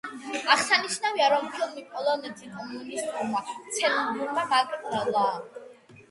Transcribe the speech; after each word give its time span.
აღსანიშნავია, 0.51 1.25
რომ 1.33 1.43
ფილმი 1.57 1.83
პოლონეთის 1.89 2.55
კომუნისტურმა 2.55 3.43
ცენზურამ 3.75 4.55
აკრძალა. 4.61 5.27